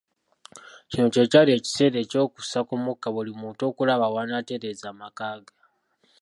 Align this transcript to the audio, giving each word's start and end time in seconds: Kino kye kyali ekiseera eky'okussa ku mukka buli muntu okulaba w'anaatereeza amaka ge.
Kino 0.89 1.07
kye 1.13 1.25
kyali 1.31 1.51
ekiseera 1.57 1.97
eky'okussa 2.03 2.59
ku 2.67 2.75
mukka 2.85 3.07
buli 3.15 3.31
muntu 3.41 3.61
okulaba 3.69 4.05
w'anaatereeza 4.13 4.85
amaka 4.93 5.27
ge. 5.43 5.53